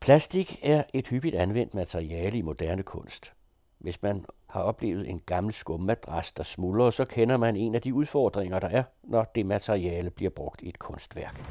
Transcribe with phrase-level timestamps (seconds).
[0.00, 3.32] Plastik er et hyppigt anvendt materiale i moderne kunst.
[3.78, 7.94] Hvis man har oplevet en gammel skummadras, der smuldrer, så kender man en af de
[7.94, 11.42] udfordringer, der er, når det materiale bliver brugt i et kunstværk.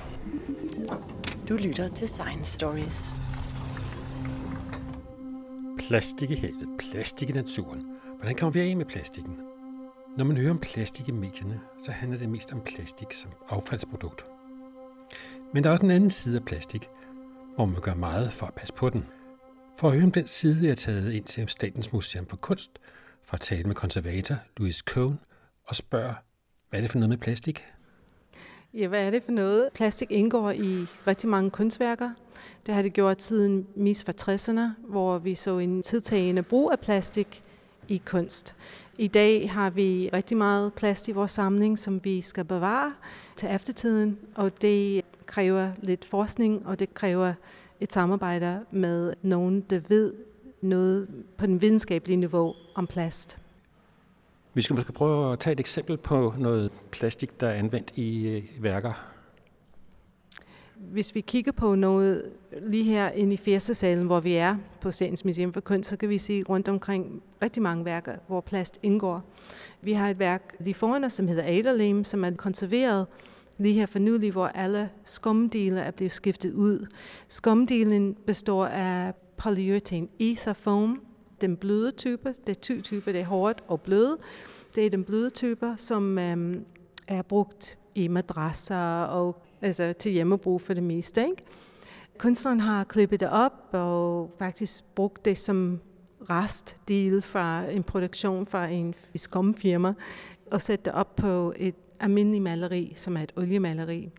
[1.50, 3.14] Du lytter til Science Stories.
[5.88, 7.86] Plastik i havet, plastik i naturen.
[8.18, 9.38] Hvordan kommer vi af med plastikken?
[10.18, 14.26] Når man hører om plastik i medierne, så handler det mest om plastik som affaldsprodukt.
[15.54, 16.90] Men der er også en anden side af plastik,
[17.60, 19.06] hvor man gør meget for at passe på den.
[19.76, 22.72] For at høre om den side, jeg er taget ind til Statens Museum for Kunst,
[23.24, 25.20] for at tale med konservator Louis Cohn
[25.66, 26.14] og spørge,
[26.70, 27.66] hvad er det for noget med plastik?
[28.74, 29.70] Ja, hvad er det for noget?
[29.74, 32.10] Plastik indgår i rigtig mange kunstværker.
[32.66, 36.80] Det har det gjort siden mis fra 60'erne, hvor vi så en tidtagende brug af
[36.80, 37.44] plastik
[37.88, 38.56] i kunst.
[38.98, 42.94] I dag har vi rigtig meget plast i vores samling, som vi skal bevare
[43.36, 47.34] til eftertiden, og det kræver lidt forskning, og det kræver
[47.80, 50.14] et samarbejde med nogen, der ved
[50.62, 51.08] noget
[51.38, 53.38] på den videnskabelige niveau om plast.
[54.54, 58.28] Vi skal måske prøve at tage et eksempel på noget plastik, der er anvendt i
[58.28, 58.94] øh, værker.
[60.76, 62.24] Hvis vi kigger på noget
[62.62, 66.10] lige her inde i Fjersesalen, hvor vi er på Statens Museum for Kunst, så kan
[66.10, 69.24] vi se rundt omkring rigtig mange værker, hvor plast indgår.
[69.82, 73.08] Vi har et værk lige foran os, som hedder Aderlim, som er konserveret
[73.60, 76.88] lige her for nylig, hvor alle skumdele er blevet skiftet ud.
[77.28, 81.02] Skumdelen består af polyurethane ether foam,
[81.42, 82.36] den bløde type.
[82.48, 84.18] Det er to typer, det er hårdt og bløde.
[84.76, 86.66] Det er den bløde type, som øhm,
[87.08, 91.22] er brugt i madrasser og altså til hjemmebrug for det meste.
[91.22, 91.44] Ikke?
[92.18, 95.80] Kunstneren har klippet det op og faktisk brugt det som
[96.30, 99.94] restdel fra en produktion fra en skumfirma
[100.52, 104.10] og sætte det op på et almindeligt maleri, som er et oliemaleri.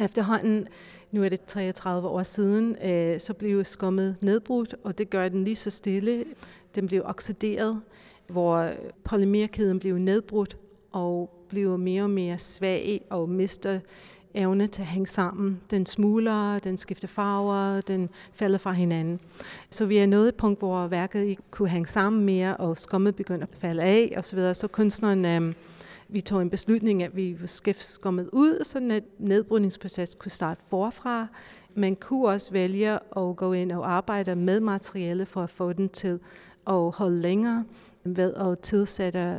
[0.00, 0.68] Efterhånden,
[1.10, 5.44] nu er det 33 år siden, øh, så blev skummet nedbrudt, og det gør den
[5.44, 6.24] lige så stille.
[6.74, 7.80] Den blev oxideret,
[8.26, 8.70] hvor
[9.04, 10.56] polymerkæden blev nedbrudt
[10.92, 13.80] og bliver mere og mere svag og mister
[14.34, 15.60] evne til at hænge sammen.
[15.70, 19.20] Den smuler, den skifter farver, den falder fra hinanden.
[19.70, 23.16] Så vi er nået et punkt, hvor værket ikke kunne hænge sammen mere, og skummet
[23.16, 24.38] begynder at falde af osv.
[24.38, 25.54] Så, så kunstneren øh,
[26.12, 31.26] vi tog en beslutning, at vi skifte ud, så en nedbrydningsproces kunne starte forfra.
[31.74, 35.88] Man kunne også vælge at gå ind og arbejde med materiale for at få den
[35.88, 36.20] til
[36.66, 37.64] at holde længere
[38.04, 39.38] ved at tilsætte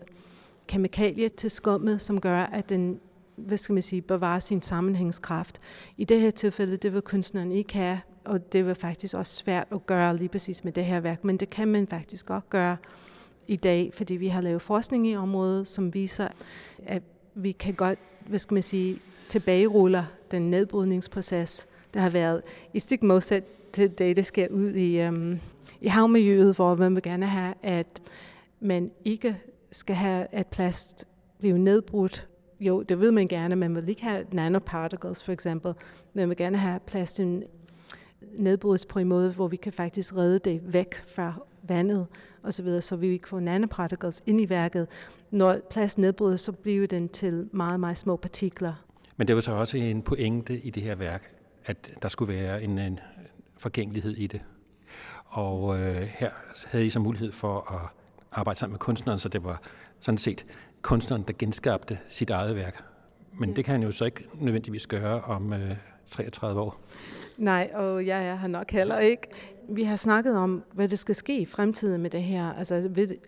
[0.68, 3.00] kemikalier til skummet, som gør, at den
[3.36, 5.62] hvad skal man sige, bevarer sin sammenhængskraft.
[5.98, 9.68] I det her tilfælde, det vil kunstneren ikke have, og det var faktisk også svært
[9.72, 12.78] at gøre lige præcis med det her værk, men det kan man faktisk godt gøre
[13.48, 16.28] i dag, fordi vi har lavet forskning i området, som viser,
[16.86, 17.04] at
[17.36, 19.00] vi kan godt, hvad skal man sige,
[19.30, 22.42] tilbageruller den nedbrydningsproces, der har været
[22.74, 23.44] i stik modsat
[23.74, 25.40] til det, der sker ud i, øhm,
[25.82, 28.02] i havmiljøet, hvor man vil gerne have, at
[28.60, 29.38] man ikke
[29.72, 31.08] skal have, at plast
[31.40, 32.28] bliver nedbrudt.
[32.60, 35.74] Jo, det vil man gerne, man vil ikke have nanoparticles for eksempel.
[36.14, 37.44] Man vil gerne have plasten
[38.38, 41.34] nedbrydes på en måde, hvor vi kan faktisk redde det væk fra
[41.64, 42.08] vandet
[42.44, 44.88] osv., så vi ikke får nanoparticles ind i værket.
[45.32, 48.74] Når plast nedbrydes, så bliver den til meget, meget små partikler.
[49.18, 51.36] Men det var så også en pointe i det her værk,
[51.66, 53.00] at der skulle være en, en
[53.58, 54.42] forgængelighed i det.
[55.26, 56.30] Og øh, her
[56.66, 57.90] havde I så mulighed for at
[58.32, 59.62] arbejde sammen med kunstneren, så det var
[60.00, 60.46] sådan set
[60.82, 62.84] kunstneren, der genskabte sit eget værk.
[63.40, 63.56] Men ja.
[63.56, 65.76] det kan han jo så ikke nødvendigvis gøre om øh,
[66.08, 66.82] 33 år.
[67.38, 69.28] Nej, og jeg er nok heller ikke.
[69.70, 72.54] Vi har snakket om, hvad det skal ske i fremtiden med det her.
[72.54, 72.76] Altså,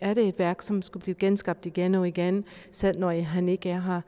[0.00, 3.70] er det et værk, som skulle blive genskabt igen og igen, selv når han ikke
[3.70, 4.00] er her?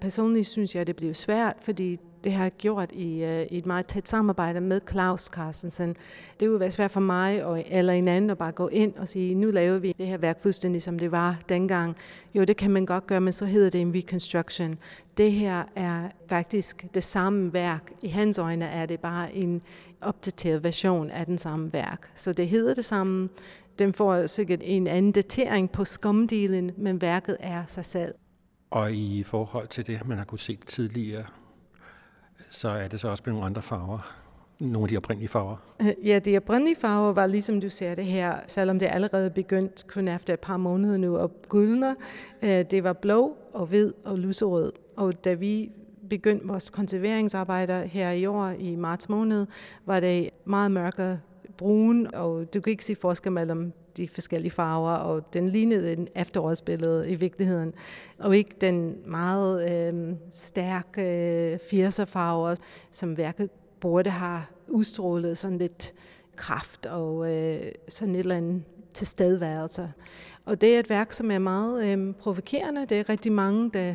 [0.00, 3.56] Personligt synes jeg, at det bliver svært, fordi det har jeg gjort i, uh, i
[3.56, 5.96] et meget tæt samarbejde med Claus Carstensen.
[6.40, 9.08] Det ville være svært for mig og, eller en anden at bare gå ind og
[9.08, 11.96] sige, nu laver vi det her værk fuldstændig som det var dengang.
[12.34, 14.78] Jo, det kan man godt gøre, men så hedder det en reconstruction.
[15.16, 17.92] Det her er faktisk det samme værk.
[18.02, 19.62] I hans øjne er det bare en
[20.00, 22.10] opdateret version af den samme værk.
[22.14, 23.28] Så det hedder det samme.
[23.78, 28.14] Den får sikkert en anden datering på skumdelen, men værket er sig selv.
[28.70, 31.24] Og i forhold til det, man har kunne se tidligere,
[32.54, 34.14] så er det så også blevet nogle andre farver.
[34.60, 35.56] Nogle af de oprindelige farver.
[35.80, 39.86] Øh, ja, de oprindelige farver var ligesom du ser det her, selvom det allerede begyndt
[39.88, 41.96] kun efter et par måneder nu at gyldne.
[42.42, 44.72] Øh, det var blå og hvid og lyserød.
[44.96, 45.72] Og da vi
[46.10, 49.46] begyndte vores konserveringsarbejder her i år i marts måned,
[49.86, 51.20] var det meget mørke
[51.56, 56.08] brun, og du kan ikke se forskel mellem de forskellige farver, og den lignede en
[56.14, 57.72] efterårsbillede i virkeligheden,
[58.18, 61.58] og ikke den meget øh, stærke øh,
[61.88, 62.54] 80'er farver,
[62.90, 65.94] som værket burde have udstrålet sådan lidt
[66.36, 68.62] kraft og øh, sådan et eller andet
[68.94, 69.92] tilstedeværelse.
[70.44, 72.86] Og det er et værk, som er meget øh, provokerende.
[72.86, 73.94] Det er rigtig mange, der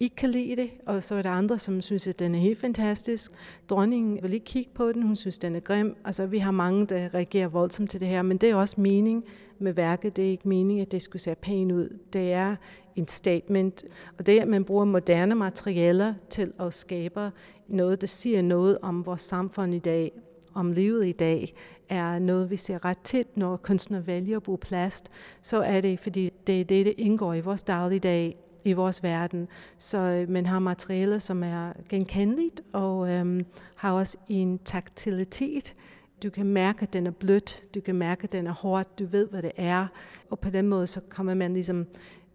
[0.00, 2.58] ikke kan lide det, og så er der andre, som synes, at den er helt
[2.58, 3.32] fantastisk.
[3.70, 5.96] Dronningen vil ikke kigge på den, hun synes, den er grim.
[6.04, 9.24] Altså, vi har mange, der reagerer voldsomt til det her, men det er også mening
[9.58, 10.16] med værket.
[10.16, 11.98] Det er ikke meningen, at det skulle se pænt ud.
[12.12, 12.56] Det er
[12.96, 13.84] en statement,
[14.18, 17.30] og det er, at man bruger moderne materialer til at skabe
[17.68, 20.12] noget, der siger noget om vores samfund i dag,
[20.54, 21.54] om livet i dag,
[21.88, 25.10] er noget, vi ser ret tit, når kunstnere vælger at bruge plast,
[25.42, 29.48] så er det, fordi det er det, der indgår i vores dagligdag, i vores verden.
[29.78, 33.46] Så øh, man har materialer, som er genkendeligt, og øhm,
[33.76, 35.74] har også en taktilitet.
[36.22, 39.06] Du kan mærke, at den er blødt, du kan mærke, at den er hårdt, du
[39.06, 39.86] ved, hvad det er.
[40.30, 41.86] Og på den måde, så kommer man ligesom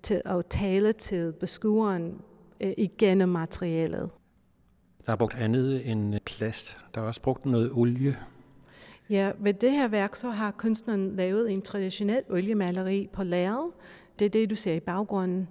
[0.01, 2.21] til at tale til beskueren
[2.61, 4.09] øh, igennem materialet.
[5.09, 6.77] Der er brugt andet end øh, plast.
[6.95, 8.17] Der er også brugt noget olie.
[9.09, 13.71] Ja, ved det her værk, så har kunstneren lavet en traditionel oliemaleri på lærred.
[14.19, 15.47] Det er det, du ser i baggrunden.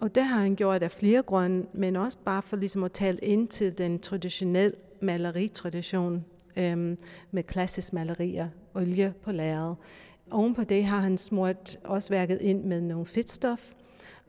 [0.00, 3.18] Og det har han gjort af flere grunde, men også bare for ligesom at tale
[3.18, 6.24] ind til den traditionelle maleritradition
[6.56, 6.98] øhm,
[7.30, 9.74] med klassisk malerier, olie på lærred.
[10.30, 13.72] Oven på det har han smurt også værket ind med nogle fedtstof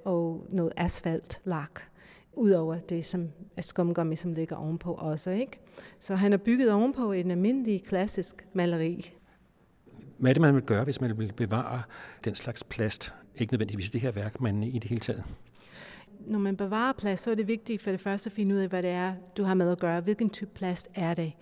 [0.06, 1.93] og noget asfaltlak
[2.36, 5.32] udover det, som er skumgummi, som ligger ovenpå også.
[5.32, 5.60] Ikke?
[6.00, 9.14] Så han har bygget ovenpå en almindelig klassisk maleri.
[10.18, 11.82] Hvad er det, man vil gøre, hvis man vil bevare
[12.26, 13.14] den slags plast?
[13.36, 15.24] Ikke nødvendigvis det her værk, men i det hele taget.
[16.28, 18.68] Når man bevarer plast, så er det vigtigt for det første at finde ud af,
[18.68, 20.02] hvad det er, du har med at gøre.
[20.02, 21.34] Hvilken type plast er det?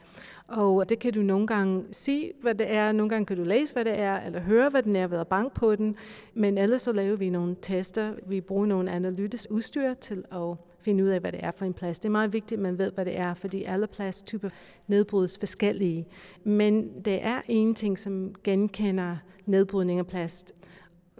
[0.47, 2.91] Og det kan du nogle gange se, hvad det er.
[2.91, 5.27] Nogle gange kan du læse, hvad det er, eller høre, hvad den er ved at
[5.27, 5.95] banke på den.
[6.33, 8.13] Men ellers så laver vi nogle tester.
[8.27, 11.73] Vi bruger nogle analytisk udstyr til at finde ud af, hvad det er for en
[11.73, 12.03] plast.
[12.03, 14.49] Det er meget vigtigt, at man ved, hvad det er, fordi alle plasttyper
[14.87, 16.07] nedbrydes forskellige.
[16.43, 20.53] Men det er en ting, som genkender nedbrydning af plast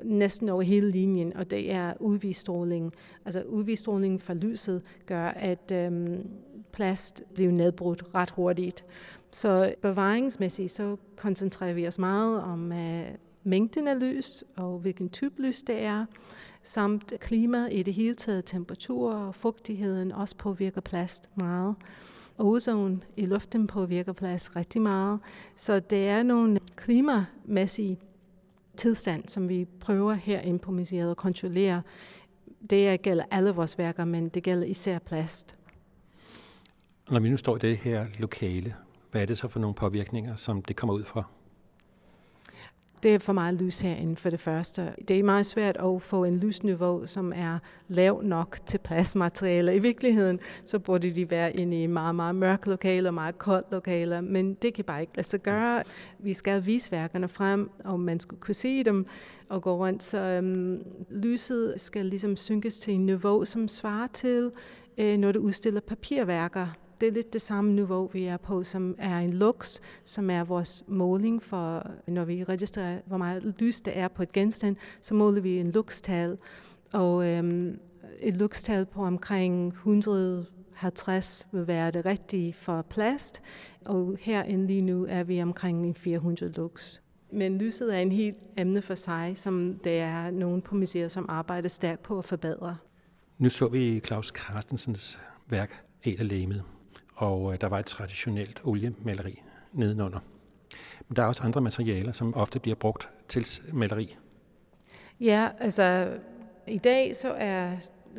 [0.03, 2.93] næsten over hele linjen, og det er UV-stråling.
[3.25, 6.27] Altså UV-stråling fra lyset gør, at øhm,
[6.71, 8.85] plast bliver nedbrudt ret hurtigt.
[9.31, 13.05] Så bevaringsmæssigt så koncentrerer vi os meget om øh,
[13.43, 16.05] mængden af lys og hvilken type lys det er,
[16.63, 21.75] samt klima i det hele taget, temperatur og fugtigheden også påvirker plast meget.
[22.37, 25.19] Ozon i luften påvirker plast rigtig meget.
[25.55, 27.99] Så det er nogle klimamæssige
[28.77, 31.81] tilstand, som vi prøver herinde på museet at kontrollere.
[32.69, 35.55] Det gælder alle vores værker, men det gælder især plast.
[37.09, 38.75] Når vi nu står i det her lokale,
[39.11, 41.23] hvad er det så for nogle påvirkninger, som det kommer ud fra?
[43.03, 44.93] Det er for meget lys herinde for det første.
[45.07, 49.71] Det er meget svært at få en lysniveau, som er lav nok til pladsmaterialer.
[49.71, 54.21] I virkeligheden så burde de være inde i meget, meget mørke lokaler, meget koldt lokaler,
[54.21, 55.83] men det kan bare ikke lade sig gøre.
[56.19, 59.05] Vi skal vise værkerne frem, og man skulle kunne se dem
[59.49, 60.03] og gå rundt.
[60.03, 64.51] Så um, lyset skal ligesom synkes til en niveau, som svarer til,
[64.97, 66.67] uh, når du udstiller papirværker
[67.01, 70.43] det er lidt det samme niveau, vi er på, som er en lux, som er
[70.43, 75.15] vores måling for, når vi registrerer, hvor meget lys der er på et genstand, så
[75.15, 76.37] måler vi en luxtal.
[76.93, 77.79] Og øhm,
[78.19, 83.41] et luxtal på omkring 150 vil være det rigtige for plast,
[83.85, 86.99] og herinde lige nu er vi omkring 400 lux.
[87.33, 91.25] Men lyset er en helt emne for sig, som der er nogen på museet, som
[91.29, 92.77] arbejder stærkt på at forbedre.
[93.37, 96.27] Nu så vi Claus Carstensens værk, Et af
[97.15, 99.41] og øh, der var et traditionelt oliemaleri
[99.73, 100.19] nedenunder.
[101.07, 104.17] Men der er også andre materialer, som ofte bliver brugt til maleri.
[105.19, 106.17] Ja, altså
[106.67, 107.71] i dag så er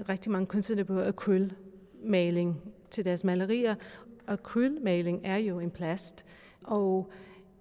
[0.08, 3.74] rigtig mange kunstnere på akrylmaling til deres malerier.
[4.26, 6.24] Akrylmaling er jo en plast,
[6.64, 7.10] og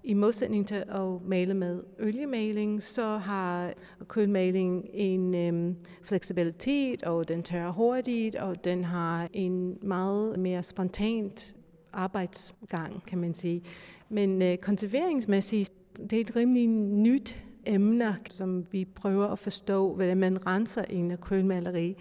[0.04, 7.44] i modsætning til at male med oliemaling, så har akrylmaling en øhm, fleksibilitet, og den
[7.44, 11.56] tørrer hurtigt, og den har en meget mere spontant
[11.94, 13.64] arbejdsgang, kan man sige.
[14.10, 20.18] Men øh, konserveringsmæssigt, det er et rimelig nyt emne, som vi prøver at forstå, hvordan
[20.18, 21.96] man renser en akrylmaleri.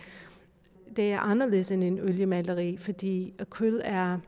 [0.97, 4.19] Det er anderledes end en oliemaleri, fordi akryl er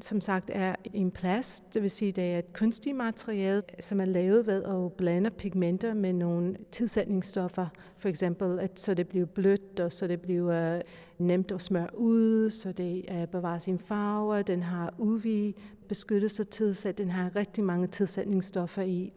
[0.00, 4.04] som sagt er en plast, det vil sige, det er et kunstigt materiale, som er
[4.04, 7.66] lavet ved at blande pigmenter med nogle tilsætningsstoffer.
[7.98, 10.80] For eksempel, at så det bliver blødt, og så det bliver øh,
[11.18, 17.10] nemt at smøre ud, så det øh, bevarer sin farve, den har UV-beskyttelse tilsat, den
[17.10, 19.12] har rigtig mange tilsætningsstoffer i.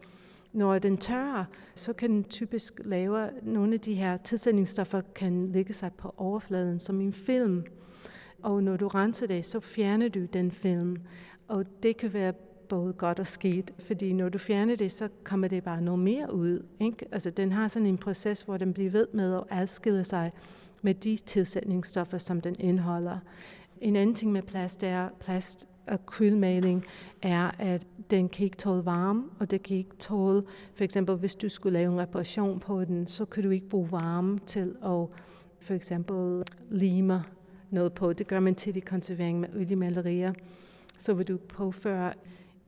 [0.52, 1.44] Når den tørrer,
[1.74, 6.80] så kan den typisk lave nogle af de her tilsætningsstoffer kan ligge sig på overfladen
[6.80, 7.64] som en film.
[8.42, 10.96] Og når du renser det, så fjerner du den film.
[11.48, 12.32] Og det kan være
[12.68, 16.34] både godt og skidt, fordi når du fjerner det, så kommer det bare noget mere
[16.34, 16.64] ud.
[16.80, 17.06] Ikke?
[17.12, 20.32] Altså, den har sådan en proces, hvor den bliver ved med at adskille sig
[20.82, 23.18] med de tilsætningsstoffer, som den indeholder.
[23.80, 26.84] En anden ting med plast er, plast akrylmaling
[27.22, 30.42] er, at den kan ikke tåle varme, og det kan ikke tåle,
[30.74, 33.92] for eksempel hvis du skulle lave en reparation på den, så kan du ikke bruge
[33.92, 35.06] varme til at
[35.60, 37.24] for eksempel lime
[37.70, 38.12] noget på.
[38.12, 40.32] Det gør man til i konservering med oliemalerier.
[40.98, 42.14] Så vil du påføre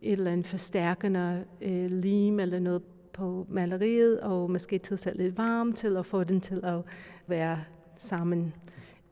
[0.02, 2.82] et eller andet forstærkende øh, lim eller noget
[3.12, 6.80] på maleriet, og måske tilsætte lidt varme til at få den til at
[7.26, 7.64] være
[7.98, 8.54] sammen.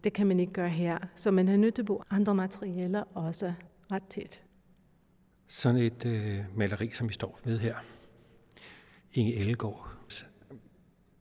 [0.04, 0.99] Det kan man ikke gøre her.
[1.14, 3.52] Så man har nødt til at bruge andre materialer også
[3.92, 4.42] ret tæt.
[5.49, 7.75] Sådan et øh, maleri, som vi står ved her,
[9.12, 9.90] Inge Ellegaard.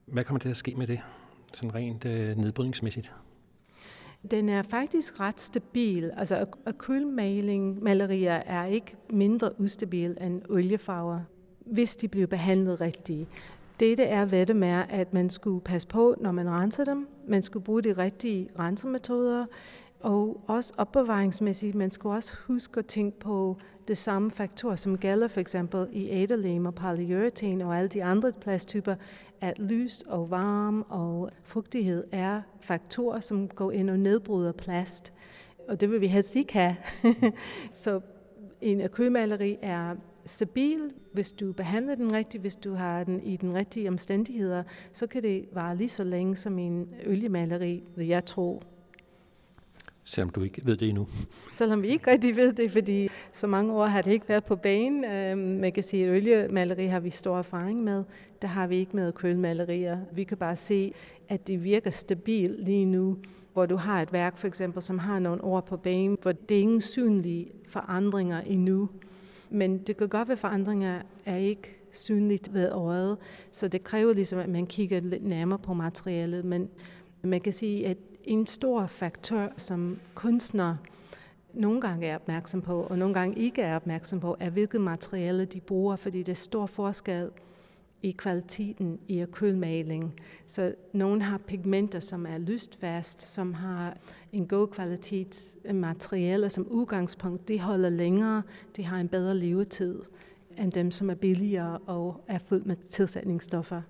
[0.05, 0.99] Hvad kommer til at ske med det,
[1.53, 3.13] sådan rent øh, nedbrydningsmæssigt?
[4.31, 6.11] Den er faktisk ret stabil.
[6.17, 11.19] Altså akrylmaling, malerier er ikke mindre ustabil end oliefarver,
[11.65, 13.27] hvis de bliver behandlet rigtigt.
[13.79, 17.07] Det, det er ved det med, at man skulle passe på, når man renser dem.
[17.27, 19.45] Man skulle bruge de rigtige rensemetoder.
[19.99, 23.57] Og også opbevaringsmæssigt, man skulle også huske at tænke på
[23.89, 28.31] det samme faktor, som gælder for eksempel i æderlem og polyuretan og alle de andre
[28.41, 28.95] plasttyper,
[29.41, 35.13] at lys og varme og fugtighed er faktorer, som går ind og nedbryder plast.
[35.67, 36.75] Og det vil vi helst ikke have.
[37.73, 38.01] Så
[38.61, 43.53] en akrylmaleri er stabil, hvis du behandler den rigtigt, hvis du har den i den
[43.53, 48.61] rigtige omstændigheder, så kan det vare lige så længe som en oliemaleri, vil jeg tro.
[50.09, 51.07] Selvom du ikke ved det endnu.
[51.53, 54.55] Selvom vi ikke rigtig ved det, fordi så mange år har det ikke været på
[54.55, 55.05] banen.
[55.05, 58.03] Øhm, man kan sige, at oliemaleri har vi stor erfaring med.
[58.41, 59.99] Der har vi ikke med kølmalerier.
[60.11, 60.93] Vi kan bare se,
[61.29, 63.17] at det virker stabilt lige nu
[63.53, 66.57] hvor du har et værk for eksempel, som har nogle år på banen, hvor det
[66.57, 68.89] er ingen synlige forandringer endnu.
[69.49, 73.17] Men det kan godt være, at forandringer er ikke synligt ved øjet,
[73.51, 76.45] så det kræver ligesom, at man kigger lidt nærmere på materialet.
[76.45, 76.69] Men
[77.21, 77.97] man kan sige, at
[78.29, 80.77] en stor faktor, som kunstnere
[81.53, 85.45] nogle gange er opmærksom på, og nogle gange ikke er opmærksom på, er hvilket materiale
[85.45, 87.29] de bruger, fordi det er stor forskel
[88.01, 90.13] i kvaliteten i akrylmaling.
[90.47, 93.97] Så nogle har pigmenter, som er lystfast, som har
[94.31, 97.47] en god kvalitet materiale som udgangspunkt.
[97.47, 98.43] De holder længere,
[98.77, 100.01] de har en bedre levetid
[100.57, 103.81] end dem, som er billigere og er fuldt med tilsætningsstoffer.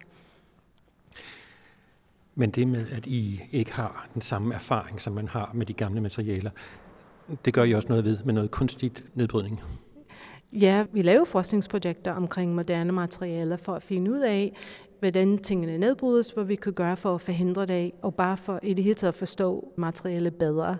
[2.39, 5.74] Men det med, at I ikke har den samme erfaring, som man har med de
[5.74, 6.51] gamle materialer,
[7.46, 9.62] det gør I også noget ved med noget kunstigt nedbrydning.
[10.53, 14.55] Ja, vi laver forskningsprojekter omkring moderne materialer for at finde ud af,
[15.00, 18.74] hvordan tingene nedbrydes, hvad vi kan gøre for at forhindre det, og bare for i
[18.74, 20.77] det hele taget at forstå materialet bedre.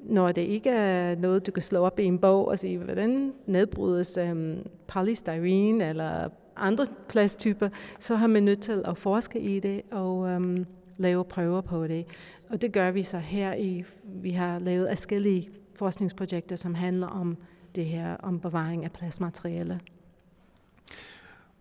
[0.00, 3.32] Når det ikke er noget, du kan slå op i en bog og sige, hvordan
[3.46, 9.82] nedbrydes um, polystyrene eller andre plasttyper, så har man nødt til at forske i det
[9.90, 10.66] og um,
[11.00, 12.06] lave prøver på det.
[12.48, 17.36] Og det gør vi så her i, vi har lavet forskellige forskningsprojekter, som handler om
[17.74, 19.80] det her om bevaring af plastmateriale.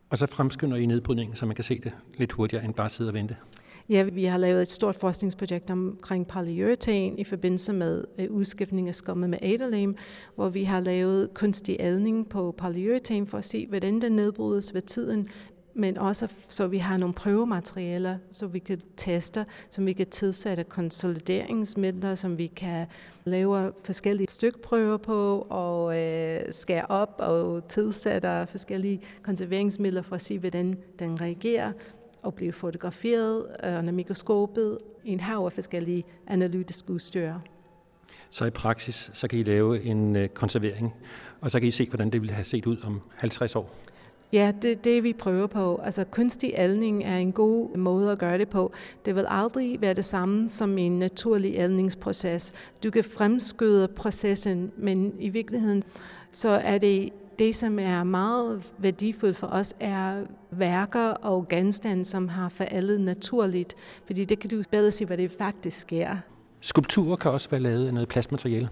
[0.09, 3.09] Og så fremskynder I nedbrydningen, så man kan se det lidt hurtigere end bare sidde
[3.09, 3.35] og vente.
[3.89, 8.95] Ja, vi har lavet et stort forskningsprojekt omkring polyurethane i forbindelse med øh, udskiftning af
[8.95, 9.95] skummet med aderlem,
[10.35, 14.81] hvor vi har lavet kunstig aldning på polyurethane for at se, hvordan den nedbrydes ved
[14.81, 15.27] tiden,
[15.73, 20.63] men også så vi har nogle prøvematerialer, så vi kan teste, som vi kan tilsætte
[20.63, 22.87] konsolideringsmidler, som vi kan
[23.23, 30.39] lave forskellige stykprøver på og øh, skære op og tilsætte forskellige konserveringsmidler for at se,
[30.39, 31.71] hvordan den reagerer
[32.21, 37.33] og blive fotograferet øh, under mikroskopet i en hav af forskellige analytiske udstyr.
[38.29, 40.93] Så i praksis, så kan I lave en øh, konservering,
[41.41, 43.75] og så kan I se, hvordan det ville have set ud om 50 år.
[44.33, 45.81] Ja, det er det, vi prøver på.
[45.83, 48.71] Altså kunstig aldning er en god måde at gøre det på.
[49.05, 52.53] Det vil aldrig være det samme som en naturlig aldningsproces.
[52.83, 55.83] Du kan fremskyde processen, men i virkeligheden
[56.31, 57.09] så er det
[57.39, 63.75] det, som er meget værdifuldt for os, er værker og genstande, som har forældet naturligt.
[64.05, 66.17] Fordi det kan du bedre se, hvad det faktisk sker.
[66.61, 68.69] Skulpturer kan også være lavet af noget plastmateriale.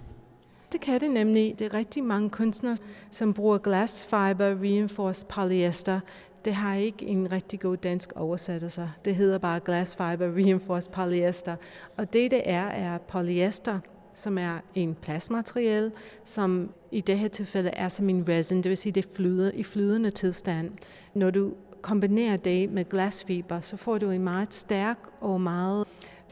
[0.72, 1.60] Det kan det nemlig.
[1.60, 2.78] Det er rigtig mange kunstnere,
[3.12, 6.00] som bruger glass fiber reinforced polyester.
[6.46, 8.90] Det har ikke en rigtig god dansk oversættelse.
[9.06, 11.56] Det hedder bare glass fiber reinforced polyester.
[11.98, 13.80] Og det, det er, er polyester,
[14.14, 15.92] som er en plastmateriale,
[16.24, 19.64] som i det her tilfælde er som en resin, det vil sige, det flyder i
[19.64, 20.72] flydende tilstand.
[21.14, 25.88] Når du kombinerer det med glasfiber, så får du en meget stærk og meget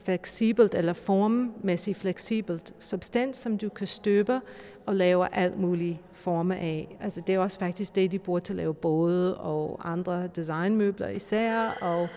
[0.05, 4.41] fleksibelt eller formmæssigt fleksibelt substans, som du kan støbe
[4.85, 6.97] og lave alt muligt forme af.
[7.01, 11.07] Altså det er også faktisk det, de bruger til at lave både og andre designmøbler
[11.07, 12.07] især, og,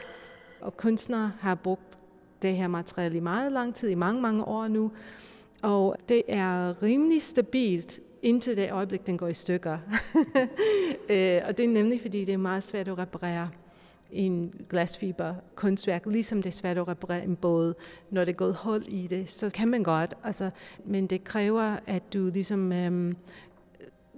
[0.60, 1.98] og kunstnere har brugt
[2.42, 4.90] det her materiale i meget lang tid, i mange, mange år nu,
[5.62, 9.78] og det er rimelig stabilt indtil det øjeblik, den går i stykker.
[11.10, 13.50] Øh, og det er nemlig, fordi det er meget svært at reparere
[14.12, 17.74] en glasfiber kunstværk, ligesom det er svært at reparere en båd.
[18.10, 20.50] Når det er gået hul i det, så kan man godt, altså,
[20.84, 23.16] men det kræver, at du ligesom øhm,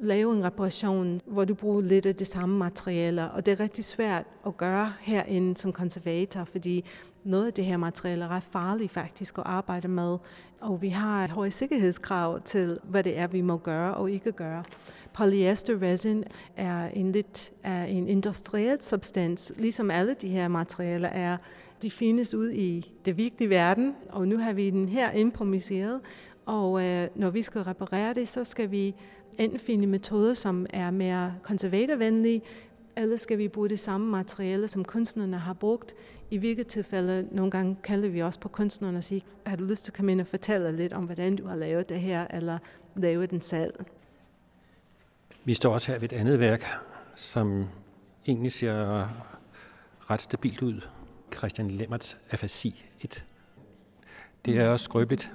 [0.01, 3.85] laver en reparation, hvor du bruger lidt af det samme materialer, og det er rigtig
[3.85, 6.85] svært at gøre herinde som konservator, fordi
[7.25, 10.19] noget af det her materiale er ret farligt faktisk at arbejde med,
[10.61, 14.33] og vi har et højt sikkerhedskrav til, hvad det er, vi må gøre og ikke
[14.33, 14.65] gøre.
[15.14, 16.25] Polyester resin
[16.57, 21.37] er en lidt er en industriel substans, ligesom alle de her materialer er.
[21.83, 25.45] De findes ud i det virkelige verden, og nu har vi den her inde på
[25.45, 26.00] museet.
[26.47, 28.95] Og øh, når vi skal reparere det, så skal vi
[29.38, 32.43] enten finde metoder, som er mere konservatorvenlige,
[32.97, 35.95] eller skal vi bruge det samme materiale, som kunstnerne har brugt.
[36.31, 39.85] I hvilket tilfælde, nogle gange kalder vi også på kunstnerne og siger, har du lyst
[39.85, 42.59] til at komme ind og fortælle lidt om, hvordan du har lavet det her, eller
[42.97, 43.75] lavet den selv.
[45.45, 46.65] Vi står også her ved et andet værk,
[47.15, 47.67] som
[48.27, 49.09] egentlig ser
[50.11, 50.81] ret stabilt ud.
[51.37, 53.25] Christian Lemmerts afasi 1.
[54.45, 55.33] Det er også skrøbeligt.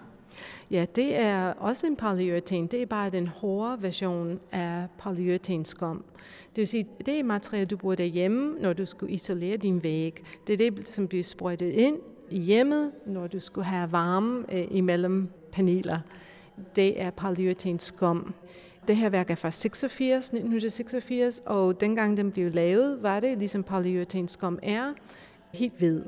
[0.72, 2.68] Ja, det er også en polyuretan.
[2.68, 6.04] Det er bare den hårde version af polyuretanskum.
[6.50, 10.24] Det vil sige, det er materiale, du bruger derhjemme, når du skulle isolere din væg.
[10.48, 11.98] Det er det, som bliver sprøjtet ind
[12.30, 16.00] i hjemmet, når du skulle have varme øh, imellem paneler.
[16.76, 18.34] Det er polyuretanskum.
[18.88, 23.64] Det her værk er fra 86, 1986, og dengang den blev lavet, var det ligesom
[23.64, 24.94] polyuretanskum er,
[25.54, 26.02] helt hvid.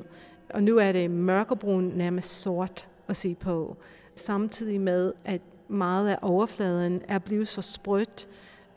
[0.49, 3.77] Og nu er det mørkebrun, nærmest sort at se på
[4.15, 8.27] samtidig med, at meget af overfladen er blevet så sprødt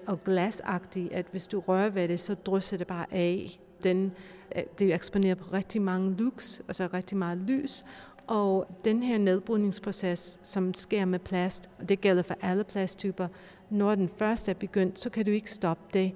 [0.06, 3.60] og glasagtig, at hvis du rører ved det, så drysser det bare af.
[3.84, 4.12] Den
[4.56, 7.84] øh, bliver eksponeret på rigtig mange lux, altså rigtig meget lys,
[8.26, 13.28] og den her nedbrydningsproces, som sker med plast, og det gælder for alle plasttyper,
[13.70, 16.12] når den først er begyndt, så kan du ikke stoppe det.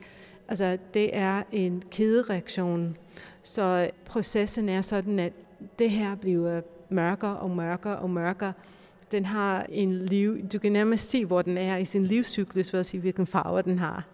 [0.49, 2.97] Altså, det er en kædereaktion.
[3.43, 5.33] Så processen er sådan, at
[5.79, 8.53] det her bliver mørkere og mørkere og mørkere,
[9.13, 12.81] den har en liv, du kan nærmest se, hvor den er i sin livscyklus, ved
[12.81, 14.07] at sige, hvilken farve den har.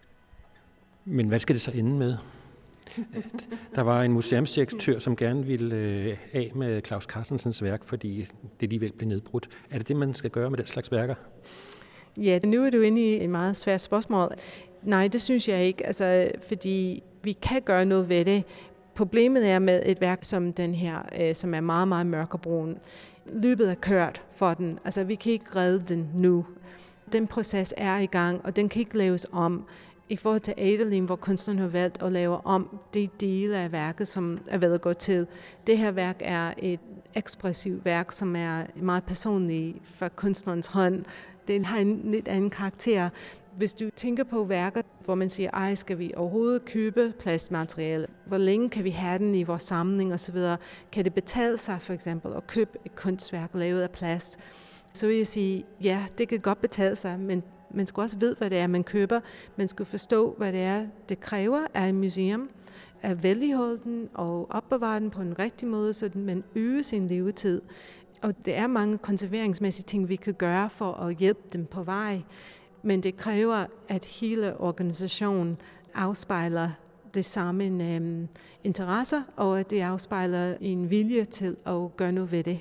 [1.05, 2.17] Men hvad skal det så ende med?
[3.75, 8.27] Der var en museumsdirektør, som gerne ville øh, af med Claus Carstensens værk, fordi
[8.59, 9.49] det alligevel blev nedbrudt.
[9.69, 11.15] Er det det, man skal gøre med den slags værker?
[12.17, 14.31] Ja, nu er du inde i et meget svært spørgsmål.
[14.83, 18.43] Nej, det synes jeg ikke, altså, fordi vi kan gøre noget ved det.
[18.95, 22.41] Problemet er med et værk som den her, øh, som er meget, meget mørk og
[22.41, 22.77] brun
[23.25, 24.79] løbet er kørt for den.
[24.85, 26.45] Altså, vi kan ikke redde den nu.
[27.11, 29.65] Den proces er i gang, og den kan ikke laves om.
[30.09, 34.07] I forhold til Adeline, hvor kunstneren har valgt at lave om de dele af værket,
[34.07, 35.27] som er ved at gå til.
[35.67, 36.79] Det her værk er et
[37.15, 41.05] ekspressivt værk, som er meget personligt for kunstnerens hånd
[41.47, 43.09] den har en lidt anden karakter.
[43.57, 48.07] Hvis du tænker på værker, hvor man siger, ej, skal vi overhovedet købe plastmateriale?
[48.25, 50.37] Hvor længe kan vi have den i vores samling osv.?
[50.91, 54.39] Kan det betale sig for eksempel at købe et kunstværk lavet af plast?
[54.93, 58.35] Så vil jeg sige, ja, det kan godt betale sig, men man skal også vide,
[58.37, 59.19] hvad det er, man køber.
[59.55, 62.49] Man skal forstå, hvad det er, det kræver af et museum
[63.01, 67.61] at vedligeholde den og opbevare den på en rigtig måde, så man øger sin levetid.
[68.21, 72.21] Og det er mange konserveringsmæssige ting, vi kan gøre for at hjælpe dem på vej.
[72.83, 75.57] Men det kræver, at hele organisationen
[75.93, 76.69] afspejler
[77.13, 77.65] det samme
[77.97, 78.27] um,
[78.63, 82.59] interesser, og at det afspejler en vilje til at gøre noget ved det.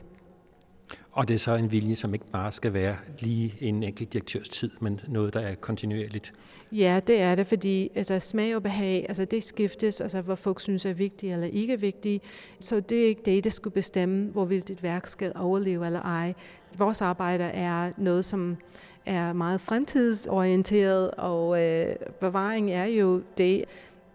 [1.13, 4.49] Og det er så en vilje, som ikke bare skal være lige en enkelt direktørs
[4.49, 6.33] tid, men noget, der er kontinuerligt.
[6.73, 10.61] Ja, det er det, fordi altså, smag og behag, altså, det skiftes, altså, hvad folk
[10.61, 12.25] synes er vigtigt eller ikke vigtigt.
[12.61, 16.35] Så det er ikke det, der skulle bestemme, hvorvidt dit værk skal overleve eller ej.
[16.79, 18.57] Vores arbejde er noget, som
[19.07, 23.65] er meget fremtidsorienteret, og øh, bevaring er jo det,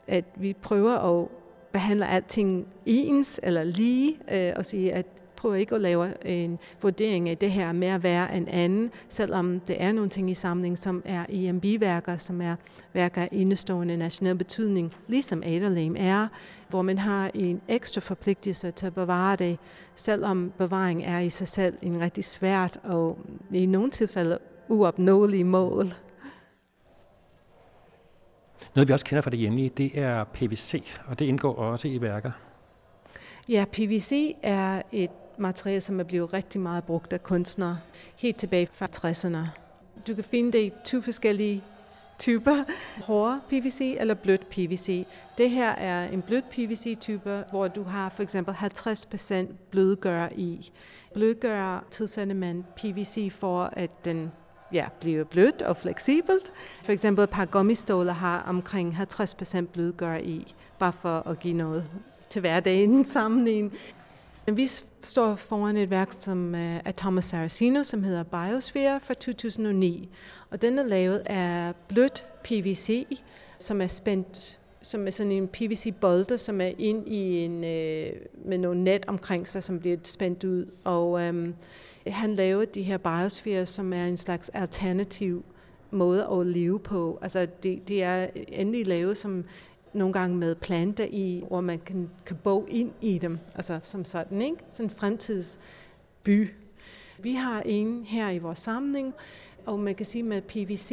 [0.08, 1.28] at vi prøver at
[1.72, 5.06] behandle alting ens eller lige, øh, og sige, at
[5.46, 9.60] prøver ikke at lave en vurdering af det her med at være en anden, selvom
[9.60, 12.56] det er nogle ting i samlingen, som er EMB-værker, som er
[12.94, 16.28] værker af indestående national betydning, ligesom Aderlame er,
[16.70, 19.58] hvor man har en ekstra forpligtelse til at bevare det,
[19.96, 23.18] selvom bevaring er i sig selv en rigtig svært og
[23.54, 24.38] i nogle tilfælde
[24.70, 25.94] uopnåelige mål.
[28.76, 32.02] Noget vi også kender fra det hjemlige, det er PVC, og det indgår også i
[32.02, 32.32] værker.
[33.50, 37.80] Ja, PVC er et materiale, som er blevet rigtig meget brugt af kunstnere,
[38.18, 39.48] helt tilbage fra 60'erne.
[40.08, 41.64] Du kan finde det i to forskellige
[42.20, 42.64] typer.
[43.04, 45.06] Hård PVC eller blødt PVC.
[45.38, 50.72] Det her er en blødt PVC-type, hvor du har for eksempel 50% blødgør i.
[51.14, 54.32] Blødgør tilsætter man PVC for, at den
[54.74, 56.52] ja, bliver blødt og fleksibelt.
[56.84, 61.86] For eksempel et par gummiståler har omkring 50% blødgør i, bare for at give noget
[62.30, 63.74] til hverdagen sammenligning.
[64.54, 64.68] Vi
[65.02, 70.10] står foran et værk som øh, af Thomas Saracino, som hedder Biosphere fra 2009.
[70.50, 73.08] Og den er lavet af blødt PVC,
[73.60, 78.12] som er spændt som er sådan en PVC-bolde, som er ind i en, øh,
[78.46, 80.66] med nogle net omkring sig, som bliver spændt ud.
[80.84, 81.50] Og øh,
[82.08, 85.44] han lavede de her biosfærer, som er en slags alternativ
[85.92, 87.20] måde at leve på.
[87.22, 89.46] Altså det, det er endelig lavet som
[89.96, 94.06] nogle gange med planter i, hvor man kan, kan bo ind i dem, altså som
[94.06, 94.58] sådan, ikke?
[94.70, 96.50] Sådan en fremtidsby.
[97.20, 99.14] Vi har en her i vores samling,
[99.66, 100.92] og man kan sige med PVC,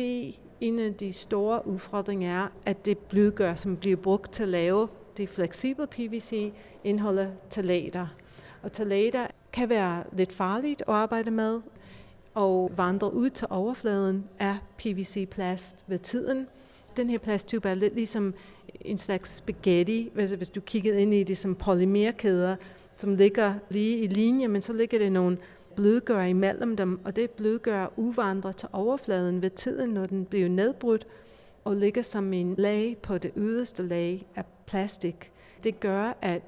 [0.60, 4.88] en af de store udfordringer er, at det blødgør, som bliver brugt til at lave
[5.16, 6.52] det fleksible PVC,
[6.84, 8.06] indeholder talater.
[8.62, 11.60] Og talater kan være lidt farligt at arbejde med,
[12.34, 16.46] og vandre ud til overfladen af PVC-plast ved tiden.
[16.96, 18.34] Den her plasttype er lidt ligesom
[18.80, 22.56] en slags spaghetti, hvis, hvis du kiggede ind i det som polymerkæder,
[22.96, 25.38] som ligger lige i linje, men så ligger det nogle
[25.76, 31.06] blødgør imellem dem, og det blødgør uvandrer til overfladen ved tiden, når den bliver nedbrudt,
[31.64, 35.32] og ligger som en lag på det yderste lag af plastik.
[35.64, 36.42] Det gør, at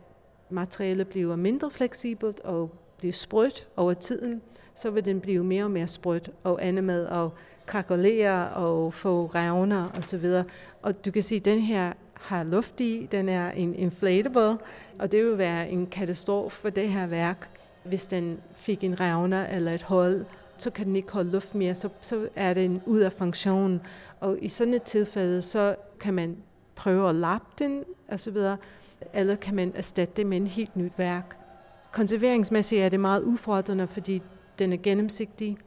[0.50, 4.42] materialet bliver mindre fleksibelt og bliver sprødt over tiden,
[4.74, 7.28] så vil den blive mere og mere sprødt og ende med at
[7.66, 10.26] krakulere og få revner osv.
[10.82, 14.58] Og du kan se, at den her har luft i, den er en inflatable,
[14.98, 17.50] og det vil være en katastrofe for det her værk,
[17.84, 20.26] hvis den fik en revner eller et hul,
[20.58, 23.80] så kan den ikke holde luft mere, så, så er den ud af funktion.
[24.20, 26.36] Og i sådan et tilfælde, så kan man
[26.74, 28.56] prøve at lappe den, og så videre,
[29.12, 31.36] eller kan man erstatte det med en helt nyt værk.
[31.92, 34.22] Konserveringsmæssigt er det meget udfordrende, fordi
[34.58, 35.58] den er gennemsigtig.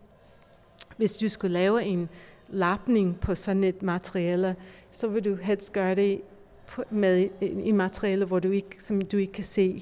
[0.97, 2.10] Hvis du skulle lave en
[2.49, 4.55] lapning på sådan et materiale,
[4.91, 6.21] så vil du helst gøre det
[6.89, 9.81] med en materiale, hvor du ikke, som du ikke kan se.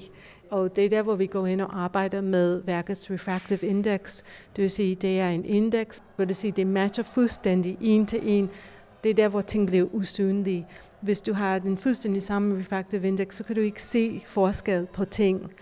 [0.50, 4.22] Og det er der, hvor vi går ind og arbejder med værkets refractive index.
[4.56, 8.20] Det vil sige, det er en indeks, hvor det sige, det matcher fuldstændig en til
[8.22, 8.50] en.
[9.04, 10.66] Det er der, hvor ting bliver usynlige.
[11.00, 15.04] Hvis du har den fuldstændig samme refractive index, så kan du ikke se forskel på
[15.04, 15.52] ting.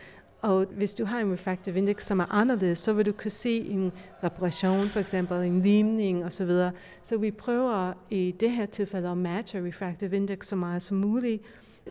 [0.44, 3.66] Og hvis du har en refractive index, som er anderledes, så vil du kunne se
[3.66, 3.92] en
[4.24, 6.48] reparation, for eksempel en limning osv.
[6.48, 6.70] Så,
[7.02, 11.42] så vi prøver i det her tilfælde at matche refractive index så meget som muligt,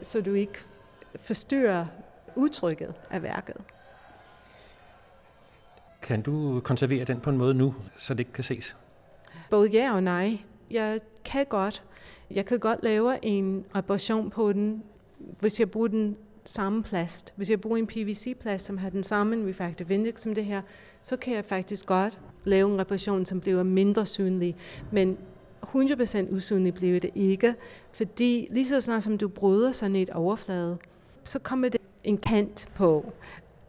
[0.01, 0.59] så du ikke
[1.15, 1.85] forstyrrer
[2.35, 3.55] udtrykket af værket.
[6.01, 8.77] Kan du konservere den på en måde nu, så det ikke kan ses?
[9.49, 10.37] Både ja og nej.
[10.71, 11.83] Jeg kan godt.
[12.31, 14.83] Jeg kan godt lave en reparation på den,
[15.39, 17.33] hvis jeg bruger den samme plast.
[17.35, 20.61] Hvis jeg bruger en PVC-plast, som har den samme refractive index som det her,
[21.01, 24.55] så kan jeg faktisk godt lave en reparation, som bliver mindre synlig.
[24.91, 25.17] Men
[25.63, 27.55] 100% usynlig bliver det ikke,
[27.91, 30.77] fordi lige så snart som du bryder sådan et overflade,
[31.23, 33.13] så kommer det en kant på.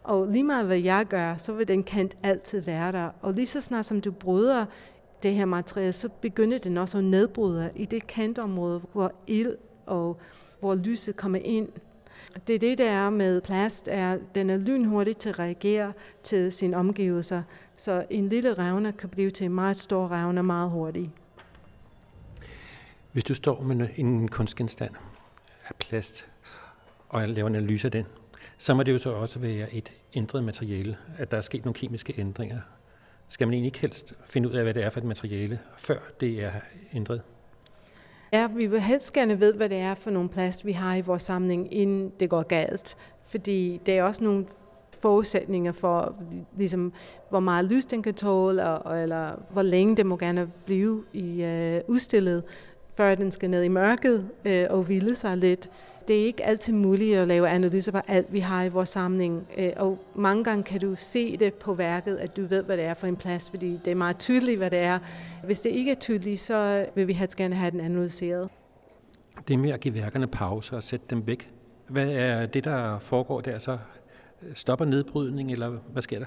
[0.05, 3.11] Og lige meget hvad jeg gør, så vil den kant altid være der.
[3.23, 4.67] Og lige så snart som du bryder
[5.23, 9.57] det her materiale, så begynder den også at nedbryde i det kantområde, hvor ild
[9.87, 10.17] og
[10.61, 11.69] hvor lyset kommer ind.
[12.47, 15.93] Det er det, der er med plast, er, den er lynhurtig til at reagere
[16.23, 17.43] til sine omgivelser.
[17.77, 21.11] Så en lille revne kan blive til en meget stor revne meget hurtigt.
[23.13, 24.95] Hvis du står med en kunstgenstand
[25.69, 26.27] af plast,
[27.09, 28.07] og laver en analyse af den,
[28.59, 31.75] så må det jo så også være et ændret materiale, at der er sket nogle
[31.75, 32.61] kemiske ændringer.
[33.29, 35.99] Skal man egentlig ikke helst finde ud af, hvad det er for et materiale, før
[36.21, 36.53] det er
[36.93, 37.23] ændret?
[38.35, 41.01] Ja, vi vil helst gerne vide, hvad det er for nogle plads, vi har i
[41.01, 42.97] vores samling, inden det går galt.
[43.27, 44.47] Fordi det er også nogle
[45.01, 46.15] forudsætninger for,
[46.57, 46.93] ligesom,
[47.31, 51.43] hvor meget lys den kan tåle, og, eller hvor længe det må gerne blive i
[51.43, 52.43] øh, udstillet,
[52.95, 55.71] før den skal ned i mørket øh, og hvile sig lidt
[56.09, 59.47] det er ikke altid muligt at lave analyser på alt, vi har i vores samling.
[59.59, 62.85] Øh, og mange gange kan du se det på værket, at du ved, hvad det
[62.85, 64.99] er for en plads, fordi det er meget tydeligt, hvad det er.
[65.45, 68.49] Hvis det ikke er tydeligt, så vil vi helst gerne have den analyseret.
[69.49, 71.51] Det er med at give værkerne pause og sætte dem væk.
[71.89, 73.79] Hvad er det, der foregår der så?
[74.55, 76.27] Stopper nedbrydning, eller hvad sker der?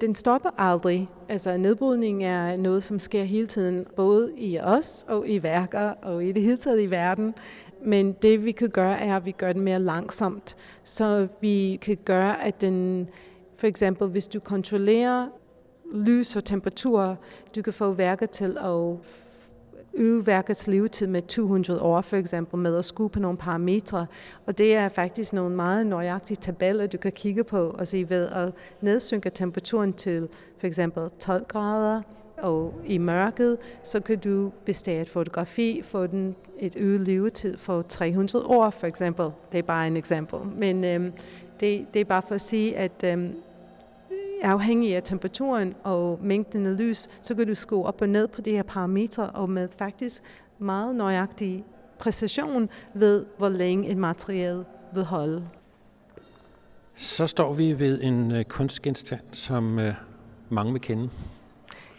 [0.00, 1.08] Den stopper aldrig.
[1.28, 6.24] Altså nedbrydning er noget, som sker hele tiden, både i os og i værker og
[6.24, 7.34] i det hele taget i verden.
[7.88, 11.96] Men det vi kan gøre, er, at vi gør det mere langsomt, så vi kan
[12.04, 13.08] gøre, at den
[13.56, 15.26] For eksempel, hvis du kontrollerer
[15.92, 17.16] lys og temperatur,
[17.56, 18.96] du kan få værket til at
[19.94, 24.06] øge værkets levetid med 200 år, for eksempel med at skue på nogle parametre.
[24.46, 28.26] Og det er faktisk nogle meget nøjagtige tabeller, du kan kigge på og se ved
[28.26, 32.02] at nedsynke temperaturen til for eksempel 12 grader,
[32.42, 37.00] og i mørket, så kan du, hvis det er et fotografi, få den et øget
[37.00, 39.30] levetid for 300 år, for eksempel.
[39.52, 40.38] Det er bare en eksempel.
[40.56, 41.12] Men øhm,
[41.60, 43.34] det, det er bare for at sige, at øhm,
[44.42, 48.40] afhængig af temperaturen og mængden af lys, så kan du skrue op og ned på
[48.40, 50.22] de her parametre, og med faktisk
[50.58, 51.64] meget nøjagtig
[51.98, 55.48] præcision ved, hvor længe et materiale vil holde.
[56.94, 59.94] Så står vi ved en øh, kunstgenstand, som øh,
[60.48, 61.10] mange vil kende.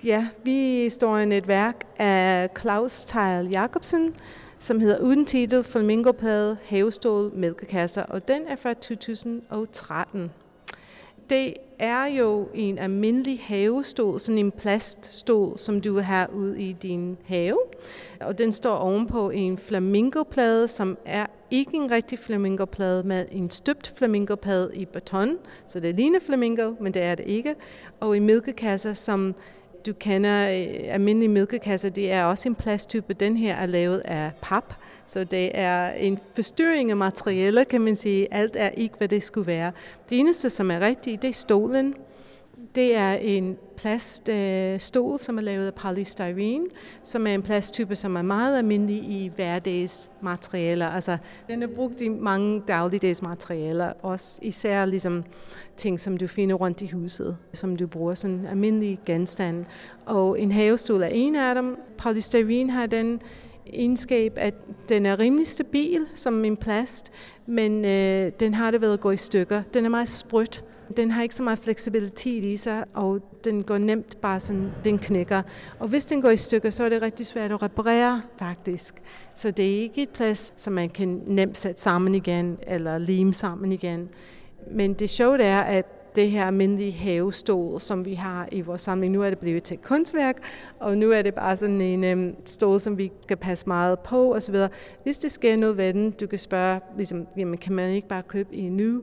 [0.03, 4.15] Ja, vi står i et værk af Claus Teil Jacobsen,
[4.59, 10.31] som hedder Uden titel, Flamingoplade, Havestål, Mælkekasser, og den er fra 2013
[11.29, 16.73] det er jo en almindelig havestol, sådan en plaststol, som du vil have ude i
[16.73, 17.59] din have.
[18.19, 23.93] Og den står ovenpå en flamingoplade, som er ikke en rigtig flamingoplade, med en støbt
[23.95, 25.37] flamingoplade i beton.
[25.67, 27.55] Så det ligner flamingo, men det er det ikke.
[27.99, 29.35] Og en mælkekasse, som
[29.89, 33.13] du kender øh, almindelige mælkekasser, det er også en plasttype.
[33.13, 34.73] Den her er lavet af pap,
[35.05, 38.33] så det er en forstyrring af materialer, kan man sige.
[38.33, 39.71] Alt er ikke, hvad det skulle være.
[40.09, 41.95] Det eneste, som er rigtigt, det er stolen.
[42.79, 46.65] Det er en plaststol, øh, som er lavet af polystyrene,
[47.03, 50.87] som er en plasttype, som er meget almindelig i hverdagsmaterialer.
[50.87, 55.23] Altså, den er brugt i mange dagligdagsmaterialer, også især ligesom
[55.77, 59.65] ting, som du finder rundt i huset, som du bruger sådan almindelig genstand.
[60.05, 61.77] Og en havestol er en af dem.
[61.97, 63.21] Polystyrene har den
[63.73, 64.53] egenskab, at
[64.89, 67.11] den er rimelig stabil som en plast,
[67.45, 69.61] men øh, den har det ved at gå i stykker.
[69.73, 70.63] Den er meget sprødt,
[70.97, 74.97] den har ikke så meget fleksibilitet i sig, og den går nemt bare sådan, den
[74.97, 75.41] knækker.
[75.79, 78.95] Og hvis den går i stykker, så er det rigtig svært at reparere faktisk.
[79.35, 83.33] Så det er ikke et plads, som man kan nemt sætte sammen igen, eller lime
[83.33, 84.09] sammen igen.
[84.71, 89.13] Men det sjove er, at det her almindelige havestol, som vi har i vores samling.
[89.13, 90.37] Nu er det blevet til et kunstværk,
[90.79, 94.35] og nu er det bare sådan en um, stol, som vi skal passe meget på
[94.35, 94.55] osv.
[95.03, 98.23] Hvis det sker noget ved den, du kan spørge, ligesom, jamen, kan man ikke bare
[98.23, 99.01] købe en ny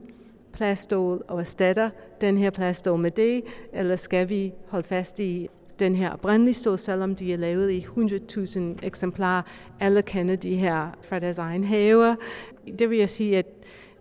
[0.57, 1.89] plaststol og erstatter
[2.21, 3.43] den her plaststol med det,
[3.73, 7.79] eller skal vi holde fast i den her oprindelige stol, selvom de er lavet i
[7.79, 9.41] 100.000 eksemplarer.
[9.79, 12.15] Alle kender de her fra deres egen haver.
[12.79, 13.45] Det vil jeg sige, at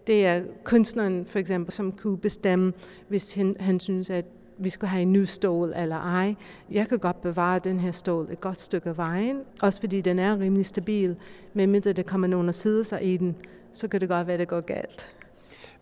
[0.06, 2.72] det er kunstneren for eksempel, som kunne bestemme,
[3.08, 4.24] hvis han, han synes, at
[4.58, 6.34] vi skal have en ny stol eller ej.
[6.70, 10.18] Jeg kan godt bevare den her stol et godt stykke af vejen, også fordi den
[10.18, 11.16] er rimelig stabil,
[11.54, 13.36] men mindre der kommer nogen og sidder sig i den,
[13.72, 15.16] så kan det godt være, at det går galt.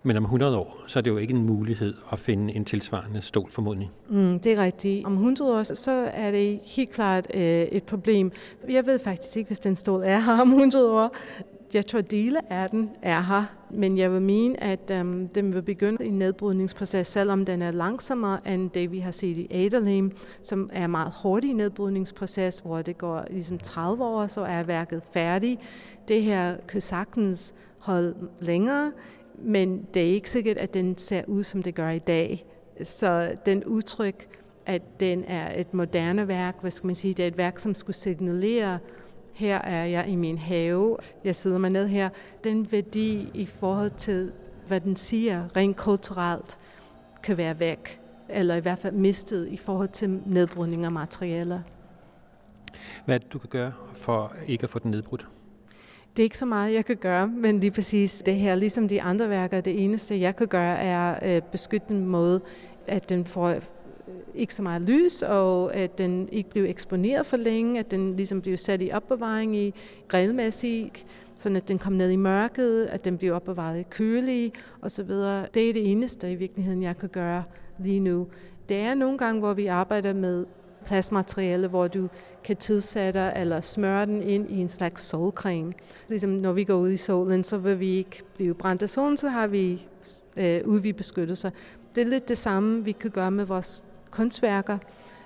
[0.07, 3.23] Men om 100 år, så er det jo ikke en mulighed at finde en tilsvarende
[3.23, 3.91] stol formodning.
[4.09, 5.07] Mm, det er rigtigt.
[5.07, 8.33] Om 100 år, så er det helt klart øh, et problem.
[8.69, 11.17] Jeg ved faktisk ikke, hvis den stol er her om 100 år.
[11.75, 15.63] Jeg tror, dele af den er her, men jeg vil mene, at um, den vil
[15.63, 20.11] begynde en nedbrydningsproces, selvom den er langsommere end det, vi har set i Adelaide,
[20.43, 25.03] som er en meget hurtig nedbrydningsproces, hvor det går ligesom 30 år, så er værket
[25.15, 25.61] færdigt.
[26.09, 28.93] Det her kan sagtens holde længere,
[29.39, 32.47] men det er ikke sikkert, at den ser ud, som det gør i dag.
[32.83, 34.29] Så den udtryk,
[34.67, 37.75] at den er et moderne værk, hvad skal man sige, det er et værk, som
[37.75, 38.79] skulle signalere,
[39.35, 42.09] her er jeg i min have, jeg sidder mig ned her,
[42.45, 44.33] den værdi i forhold til,
[44.67, 46.59] hvad den siger, rent kulturelt,
[47.23, 51.61] kan være væk, eller i hvert fald mistet i forhold til nedbrydning af materialer.
[53.05, 55.29] Hvad du kan gøre for ikke at få den nedbrudt?
[56.17, 59.03] Det er ikke så meget, jeg kan gøre, men lige præcis det her, ligesom de
[59.03, 62.41] andre værker, det eneste, jeg kan gøre, er øh, beskytte den måde,
[62.87, 63.61] at den får øh,
[64.35, 68.41] ikke så meget lys, og at den ikke bliver eksponeret for længe, at den ligesom
[68.41, 69.75] bliver sat i opbevaring i
[70.13, 75.09] regelmæssigt, sådan at den kommer ned i mørket, at den bliver opbevaret i kølige osv.
[75.55, 77.45] Det er det eneste i virkeligheden, jeg kan gøre
[77.79, 78.27] lige nu.
[78.69, 80.47] Det er nogle gange, hvor vi arbejder med
[80.85, 82.09] plastmateriale, hvor du
[82.45, 85.73] kan tilsætte eller smøre den ind i en slags solcreme.
[86.09, 89.17] Ligesom når vi går ud i solen, så vil vi ikke blive brændt af solen,
[89.17, 89.89] så har vi
[90.37, 91.53] øh, UV-beskyttelse.
[91.95, 94.79] Det er lidt det samme, vi kan gøre med vores kunstværker.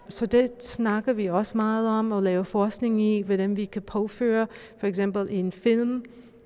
[0.09, 4.47] Så det snakker vi også meget om og laver forskning i, hvordan vi kan påføre
[4.79, 6.05] for eksempel en film.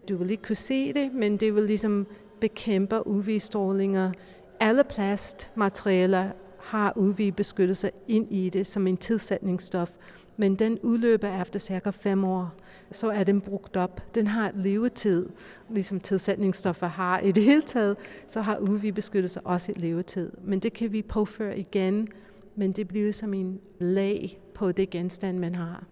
[0.08, 2.06] Du vil ikke kunne se det, men det vil ligesom
[2.40, 4.12] bekæmpe UV-strålinger.
[4.60, 6.30] Alle plastmaterialer
[6.62, 9.90] har UV-beskyttelse ind i det som en tilsætningsstof,
[10.36, 12.54] men den udløber efter cirka fem år.
[12.90, 14.14] Så er den brugt op.
[14.14, 15.28] Den har levetid,
[15.70, 17.96] ligesom tilsætningsstoffer har i det hele taget,
[18.28, 20.30] så har UV-beskyttelse også et levetid.
[20.44, 22.08] Men det kan vi påføre igen,
[22.56, 25.84] men det bliver som en lag på det genstand, man har.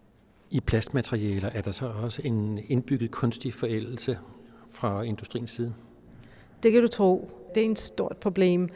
[0.50, 4.18] I plastmaterialer er der så også en indbygget kunstig forældelse
[4.70, 5.74] fra industriens side?
[6.62, 7.30] Det kan du tro.
[7.54, 8.68] Det er et stort problem.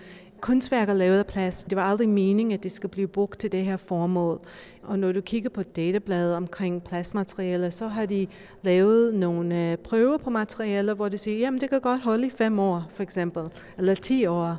[0.45, 3.65] Kunstværker lavet af plast, det var aldrig meningen, at det skal blive brugt til det
[3.65, 4.41] her formål.
[4.83, 8.27] Og når du kigger på databladet omkring plastmaterialer, så har de
[8.63, 12.31] lavet nogle øh, prøver på materialer, hvor de siger, jamen det kan godt holde i
[12.31, 13.43] fem år, for eksempel,
[13.79, 14.57] eller 10 år.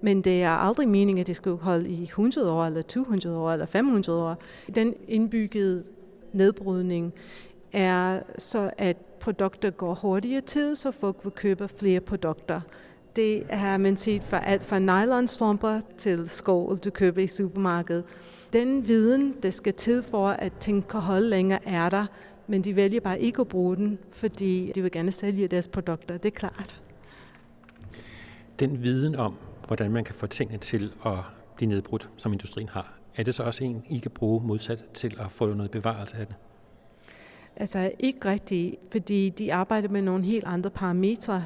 [0.00, 3.52] Men det er aldrig meningen, at det skal holde i 100 år, eller 200 år,
[3.52, 4.36] eller 500 år.
[4.74, 5.84] Den indbyggede
[6.32, 7.12] nedbrydning
[7.72, 12.60] er så, at produkter går hurtigere tid, så folk vil købe flere produkter.
[13.16, 18.04] Det har man set fra alt fra nylonstrømper til skål, du køber i supermarkedet.
[18.52, 22.06] Den viden, der skal til for, at ting kan holde længere, er der,
[22.46, 26.16] men de vælger bare ikke at bruge den, fordi de vil gerne sælge deres produkter,
[26.16, 26.80] det er klart.
[28.58, 31.18] Den viden om, hvordan man kan få tingene til at
[31.56, 35.16] blive nedbrudt, som industrien har, er det så også en, I kan bruge modsat til
[35.20, 36.36] at få noget bevarelse af det?
[37.56, 41.44] Altså ikke rigtigt, fordi de arbejder med nogle helt andre parametre.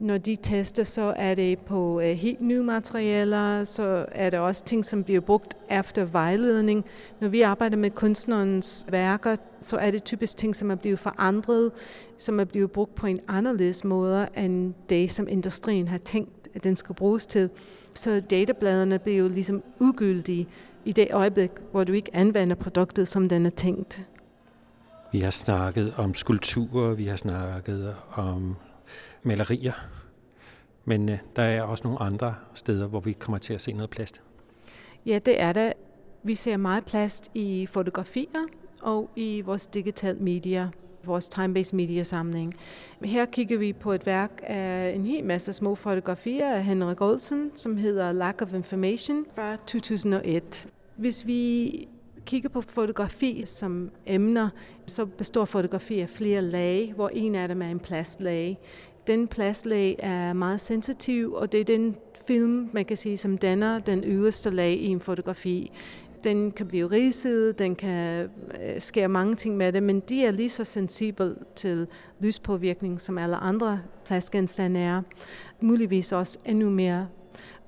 [0.00, 4.64] Når de tester, så er det på øh, helt nye materialer, så er det også
[4.64, 6.84] ting, som bliver brugt efter vejledning.
[7.20, 11.72] Når vi arbejder med kunstnerens værker, så er det typisk ting, som er blevet forandret,
[12.18, 16.64] som er blevet brugt på en anderledes måde, end det, som industrien har tænkt, at
[16.64, 17.50] den skal bruges til.
[17.94, 20.48] Så databladene bliver jo ligesom ugyldige
[20.84, 24.06] i det øjeblik, hvor du ikke anvender produktet, som den er tænkt.
[25.16, 28.56] Vi har snakket om skulpturer, vi har snakket om
[29.22, 29.72] malerier,
[30.84, 33.90] men øh, der er også nogle andre steder, hvor vi kommer til at se noget
[33.90, 34.22] plast.
[35.06, 35.72] Ja, det er det.
[36.22, 38.46] Vi ser meget plast i fotografier
[38.82, 40.68] og i vores digital media,
[41.04, 42.54] vores time-based media samling.
[43.04, 47.50] Her kigger vi på et værk af en hel masse små fotografier af Henrik Olsen,
[47.54, 50.66] som hedder Lack of Information fra 2001.
[50.96, 51.88] Hvis vi
[52.26, 54.48] kigger på fotografi som emner,
[54.86, 58.58] så består fotografi af flere lag, hvor en af dem er en plastlag.
[59.06, 63.78] Den plastlag er meget sensitiv, og det er den film, man kan sige, som danner
[63.78, 65.72] den øverste lag i en fotografi.
[66.24, 68.28] Den kan blive ridset, den kan
[68.62, 71.86] øh, skære mange ting med det, men de er lige så sensible til
[72.20, 75.02] lyspåvirkning, som alle andre plastgenstande er.
[75.60, 77.08] Muligvis også endnu mere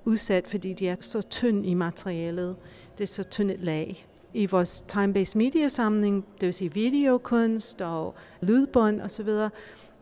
[0.05, 2.57] udsat, fordi de er så tynd i materialet.
[2.99, 7.83] Det er så tyndt et lag i vores time-based media samling, det vil sige videokunst
[7.83, 9.29] og lydbånd osv.,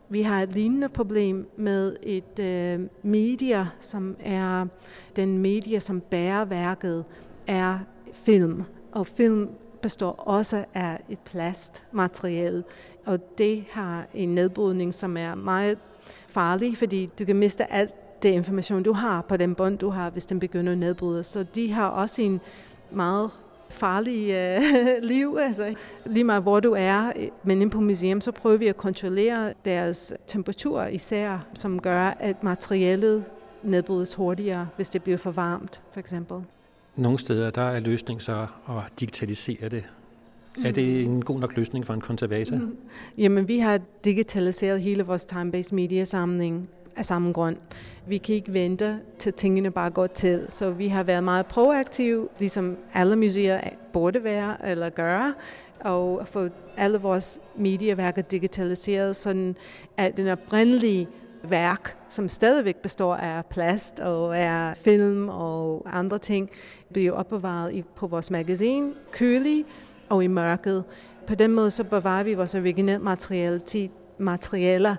[0.09, 4.65] vi har et lignende problem med et øh, medie, som er
[5.15, 7.05] den medie, som bærer værket,
[7.47, 7.79] er
[8.13, 8.63] film.
[8.91, 9.49] Og film
[9.81, 12.63] består også af et plastmateriale,
[13.05, 15.77] og det har en nedbrydning, som er meget
[16.29, 20.09] farlig, fordi du kan miste alt det information, du har på den bånd, du har,
[20.09, 21.23] hvis den begynder at nedbryde.
[21.23, 22.41] Så de har også en
[22.91, 23.31] meget
[23.69, 24.61] farlige øh,
[25.11, 25.37] liv.
[25.41, 25.75] Altså,
[26.05, 27.11] lige meget hvor du er,
[27.43, 32.43] men inde på museum, så prøver vi at kontrollere deres temperatur især, som gør, at
[32.43, 33.23] materialet
[33.63, 36.37] nedbrydes hurtigere, hvis det bliver for varmt, for eksempel.
[36.95, 39.83] Nogle steder, der er løsning så at digitalisere det.
[40.65, 42.55] Er det en god nok løsning for en konservator?
[42.55, 42.77] Mm.
[43.17, 47.55] Jamen, vi har digitaliseret hele vores time-based media samling af samme grund.
[48.07, 52.27] Vi kan ikke vente til tingene bare går til, så vi har været meget proaktive,
[52.39, 53.61] ligesom alle museer
[53.93, 55.33] burde være eller gøre,
[55.79, 59.55] og få alle vores medieværker digitaliseret, sådan
[59.97, 61.07] at den oprindelige
[61.43, 66.49] værk, som stadigvæk består af plast og er film og andre ting,
[66.93, 69.65] bliver opbevaret på vores magasin, kølig
[70.09, 70.83] og i mørket.
[71.27, 72.99] På den måde så bevarer vi vores originale
[74.19, 74.95] materialer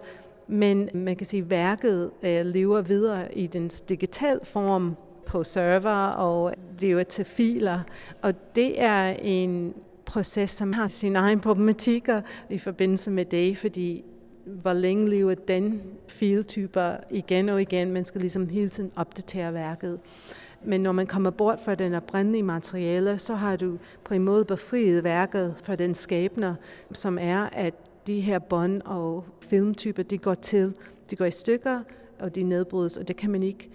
[0.49, 6.07] men man kan sige, at værket øh, lever videre i den digital form på server
[6.09, 7.81] og bliver til filer.
[8.23, 9.75] Og det er en
[10.07, 14.05] proces, som har sine egne problematikker i forbindelse med det, fordi
[14.45, 17.93] hvor længe lever den filtyper igen og igen.
[17.93, 20.01] Man skal ligesom hele tiden opdatere værket.
[20.65, 24.45] Men når man kommer bort fra den oprindelige materiale, så har du på en måde
[24.45, 26.55] befriet værket fra den skæbner,
[26.93, 27.75] som er, at
[28.09, 30.77] de her bånd og filmtyper, de går til,
[31.11, 31.81] de går i stykker,
[32.21, 33.71] og de nedbrydes, og det kan man ikke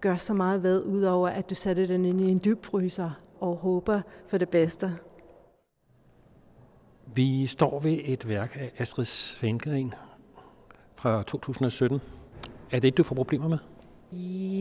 [0.00, 3.10] gøre så meget ved, udover at du sætter den ind i en dybfryser
[3.40, 4.98] og håber for det bedste.
[7.14, 9.94] Vi står ved et værk af Astrid Svendgren
[10.94, 12.00] fra 2017.
[12.70, 13.58] Er det et, du får problemer med?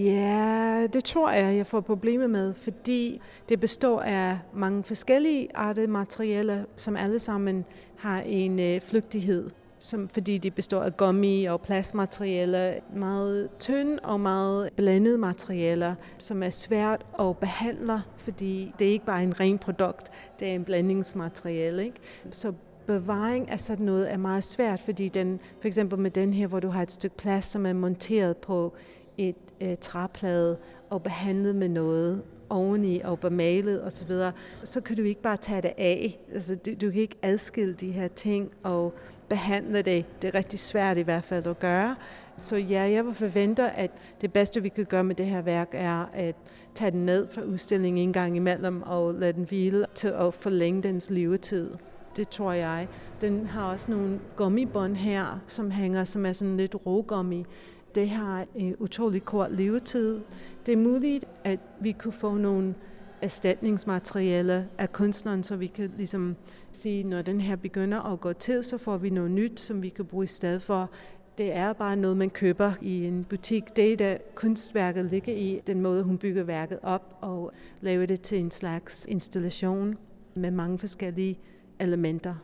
[0.04, 5.88] Ja, det tror jeg, jeg får problemer med, fordi det består af mange forskellige arter
[5.88, 7.66] materialer, som alle sammen
[7.97, 9.49] har en øh, flygtighed
[9.84, 16.43] som, fordi de består af gummi og plastmaterialer, meget tynd og meget blandede materialer, som
[16.43, 20.64] er svært at behandle, fordi det er ikke bare en ren produkt, det er en
[20.64, 21.86] blandingsmateriale.
[21.86, 21.97] Ikke?
[22.32, 22.54] Så
[22.88, 26.60] bevaring af sådan noget er meget svært, fordi den, for eksempel med den her, hvor
[26.60, 28.74] du har et stykke plast, som er monteret på
[29.18, 30.57] et øh, træplade
[30.89, 34.32] og behandlet med noget oveni og bemalet osv., så,
[34.64, 36.20] så kan du ikke bare tage det af.
[36.34, 38.93] Altså, du, du kan ikke adskille de her ting og
[39.30, 40.05] behandle det.
[40.22, 41.95] Det er rigtig svært i hvert fald at gøre.
[42.38, 43.91] Så ja, jeg forventer, at
[44.22, 46.36] det bedste, vi kan gøre med det her værk, er at
[46.76, 50.84] tage den ned fra udstillingen en gang imellem og lade den hvile til at forlænge
[50.84, 51.72] dens levetid.
[52.18, 52.88] Det tror jeg.
[53.22, 57.45] Den har også nogle gummibånd her, som hænger, som er sådan lidt rågummi.
[57.96, 60.20] Det har en øh, utrolig kort levetid.
[60.66, 62.76] Det er muligt, at vi kunne få nogle
[63.22, 66.36] erstatningsmateriale af kunstneren, så vi kan ligesom
[66.72, 69.89] sige, når den her begynder at gå til, så får vi noget nyt, som vi
[69.89, 70.89] kan bruge i stedet for.
[71.38, 73.76] Det er bare noget, man køber i en butik.
[73.76, 78.22] Det er der kunstværket ligger i, den måde, hun bygger værket op og laver det
[78.22, 79.98] til en slags installation
[80.36, 81.39] med mange forskellige
[81.80, 82.36] elementer.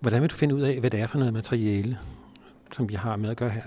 [0.00, 1.98] Hvordan vil du finde ud af, hvad det er for noget materiale,
[2.74, 3.62] som vi har med at gøre her?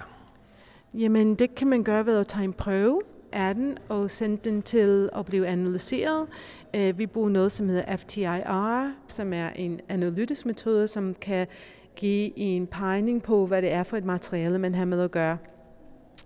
[0.94, 3.02] Jamen, det kan man gøre ved at tage en prøve
[3.32, 6.28] af den og sende den til at blive analyseret.
[6.74, 11.48] Øh, vi bruger noget, som hedder FTIR, som er en analytisk metode, som kan
[11.96, 15.38] give en pegning på, hvad det er for et materiale, man har med at gøre.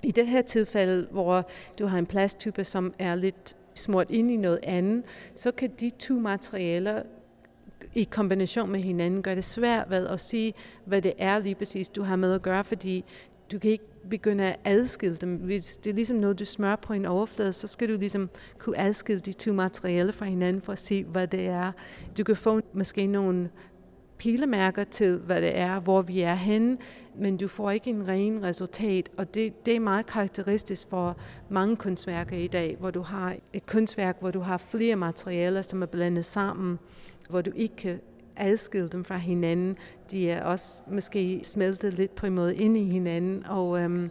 [0.03, 4.37] I det her tilfælde, hvor du har en plasttype, som er lidt smurt ind i
[4.37, 5.03] noget andet,
[5.35, 7.03] så kan de to materialer
[7.95, 10.53] i kombination med hinanden gør det svært ved at sige,
[10.85, 13.05] hvad det er lige præcis, du har med at gøre, fordi
[13.51, 15.35] du kan ikke begynde at adskille dem.
[15.35, 18.79] Hvis det er ligesom noget, du smører på en overflade, så skal du ligesom kunne
[18.79, 21.71] adskille de to materialer fra hinanden for at se, hvad det er.
[22.17, 23.49] Du kan få måske nogle
[24.17, 26.77] pilemærker til, hvad det er, hvor vi er henne,
[27.15, 31.17] men du får ikke en ren resultat, og det, det er meget karakteristisk for
[31.49, 35.81] mange kunstværker i dag, hvor du har et kunstværk, hvor du har flere materialer, som
[35.81, 36.79] er blandet sammen,
[37.29, 37.99] hvor du ikke kan
[38.35, 39.77] adskille dem fra hinanden.
[40.11, 44.09] De er også måske smeltet lidt på en måde ind i hinanden, og øhm,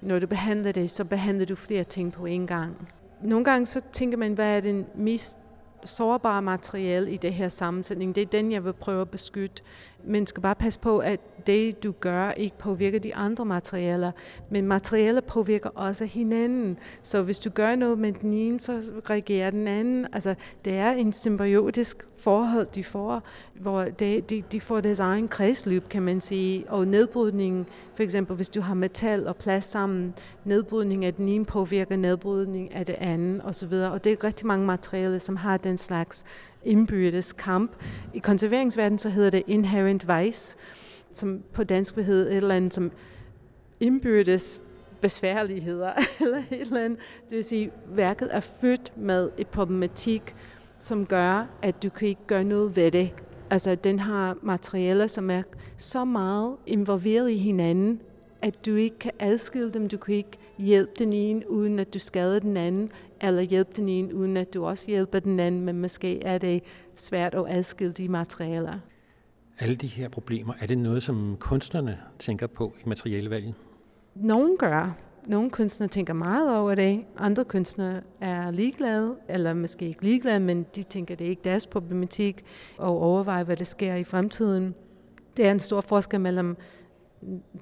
[0.00, 2.88] når du behandler det, så behandler du flere ting på en gang.
[3.22, 5.38] Nogle gange så tænker man, hvad er den mest
[5.84, 8.14] sårbare materiale i det her sammensætning.
[8.14, 9.62] Det er den, jeg vil prøve at beskytte.
[10.04, 14.12] Men skal bare passe på, at det, du gør, ikke påvirker de andre materialer.
[14.50, 16.78] Men materialer påvirker også hinanden.
[17.02, 20.06] Så hvis du gør noget med den ene, så reagerer den anden.
[20.12, 20.34] Altså,
[20.64, 23.22] det er en symbiotisk forhold, de får,
[23.60, 26.64] hvor de, de, de får deres egen kredsløb, kan man sige.
[26.70, 31.44] Og nedbrydning, for eksempel hvis du har metal og plast sammen, nedbrydning af den ene
[31.44, 33.72] påvirker nedbrydning af det andet osv.
[33.72, 36.24] Og det er rigtig mange materialer, som har den slags
[36.64, 37.72] indbyrdes kamp.
[38.14, 40.56] I konserveringsverdenen så hedder det inherent vice,
[41.12, 42.90] som på dansk vil hedde et eller andet som
[43.80, 44.60] indbyrdes
[45.00, 46.98] besværligheder, eller et eller andet.
[47.30, 50.34] Det vil sige, værket er født med et problematik,
[50.78, 53.14] som gør, at du kan ikke gøre noget ved det.
[53.50, 55.42] Altså, den har materialer, som er
[55.76, 58.00] så meget involveret i hinanden,
[58.42, 59.88] at du ikke kan adskille dem.
[59.88, 62.90] Du kan ikke hjælpe den ene, uden at du skader den anden,
[63.22, 66.62] eller hjælpe den ene, uden at du også hjælper den anden, men måske er det
[66.96, 68.78] svært at adskille de materialer.
[69.58, 73.54] Alle de her problemer, er det noget, som kunstnerne tænker på i materialevalget?
[74.14, 74.96] Nogle gør.
[75.26, 77.04] Nogle kunstnere tænker meget over det.
[77.18, 81.66] Andre kunstnere er ligeglade, eller måske ikke ligeglade, men de tænker, det er ikke deres
[81.66, 82.42] problematik,
[82.78, 84.74] og overvejer, hvad der sker i fremtiden.
[85.36, 86.56] Det er en stor forskel mellem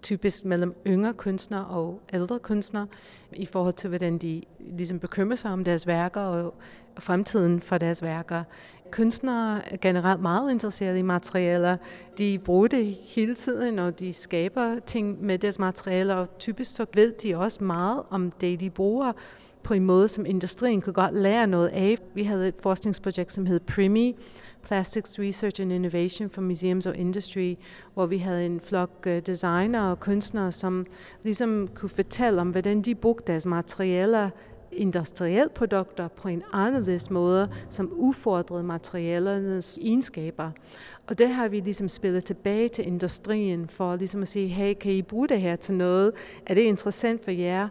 [0.03, 2.87] typisk mellem yngre kunstnere og ældre kunstnere,
[3.33, 6.55] i forhold til, hvordan de ligesom bekymrer sig om deres værker og
[6.99, 8.45] fremtiden for deres værker.
[8.91, 11.77] Kunstnere er generelt meget interesserede i materialer.
[12.19, 16.87] De bruger det hele tiden, og de skaber ting med deres materialer, og typisk så
[16.95, 19.13] ved de også meget om det, de bruger
[19.63, 21.97] på en måde, som industrien kunne godt lære noget af.
[22.15, 24.17] Vi havde et forskningsprojekt, som hed PRIMI,
[24.63, 27.55] Plastics Research and Innovation for Museums og Industry,
[27.95, 30.87] hvor vi havde en flok øh, designer og kunstnere, som
[31.23, 34.31] ligesom kunne fortælle om, hvordan de brugte deres materialer
[34.73, 40.51] industrielle produkter på en anderledes måde, som udfordrede materialernes egenskaber.
[41.07, 44.93] Og det har vi ligesom spillet tilbage til industrien for ligesom at sige, hey, kan
[44.93, 46.13] I bruge det her til noget?
[46.47, 47.69] Er det interessant for jer?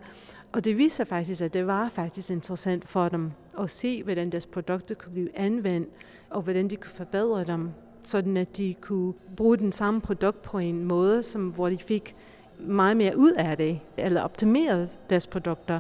[0.52, 4.46] Og det viser faktisk, at det var faktisk interessant for dem at se, hvordan deres
[4.46, 5.90] produkter kunne blive anvendt,
[6.30, 7.70] og hvordan de kunne forbedre dem,
[8.02, 12.16] sådan at de kunne bruge den samme produkt på en måde, som, hvor de fik
[12.60, 15.80] meget mere ud af det, eller optimeret deres produkter.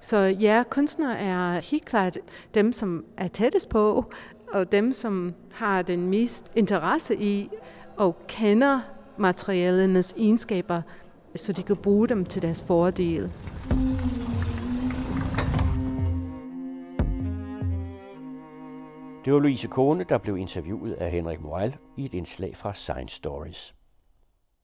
[0.00, 2.18] Så ja, kunstnere er helt klart
[2.54, 4.04] dem, som er tættest på,
[4.52, 7.50] og dem, som har den mest interesse i
[7.96, 8.80] og kender
[9.16, 10.82] materialernes egenskaber,
[11.36, 13.30] så de kan bruge dem til deres fordel.
[19.28, 23.16] Det var Louise Kone, der blev interviewet af Henrik Moral i et indslag fra Science
[23.16, 23.74] Stories.